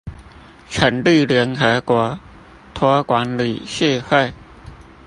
[0.67, 2.19] 成立聯合國
[2.73, 4.33] 託管理事會